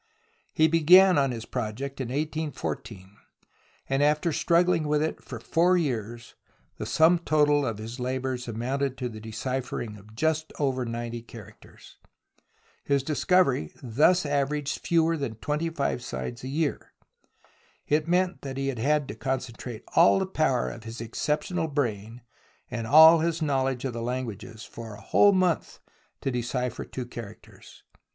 He 0.51 0.67
began 0.67 1.19
on 1.19 1.29
his 1.29 1.45
project 1.45 2.01
in 2.01 2.07
1814 2.07 3.17
and, 3.87 4.01
after 4.01 4.31
struggHng 4.31 4.87
with 4.87 4.99
it 5.03 5.23
for 5.23 5.39
four 5.39 5.77
years, 5.77 6.33
the 6.79 6.87
sum 6.87 7.19
total 7.19 7.63
of 7.67 7.77
his 7.77 7.99
labours 7.99 8.47
amounted 8.47 8.97
to 8.97 9.07
the 9.09 9.19
deciphering 9.19 9.97
of 9.97 10.15
just 10.15 10.51
over 10.57 10.85
ninety 10.85 11.21
characters. 11.21 11.97
His 12.83 13.03
discovery 13.03 13.73
thus 13.79 14.25
averaged 14.25 14.79
fewer 14.79 15.17
than 15.17 15.35
twenty 15.35 15.69
five 15.69 16.01
signs 16.03 16.43
a 16.43 16.47
year. 16.47 16.93
It 17.87 18.07
meant 18.07 18.41
that 18.41 18.57
he 18.57 18.69
had 18.69 19.07
to 19.07 19.13
concentrate 19.13 19.83
all 19.95 20.17
the 20.17 20.25
power 20.25 20.67
of 20.71 20.83
his 20.83 20.99
exceptional 20.99 21.67
brain, 21.67 22.21
and 22.71 22.87
aU 22.87 23.19
his 23.19 23.39
knowledge 23.39 23.85
of 23.85 23.93
languages, 23.93 24.63
for 24.63 24.95
a 24.95 25.01
whole 25.01 25.31
month 25.31 25.77
to 26.21 26.31
decipher 26.31 26.85
two 26.85 27.05
characters. 27.05 27.83